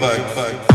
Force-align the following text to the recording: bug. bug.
bug. 0.00 0.34
bug. 0.34 0.73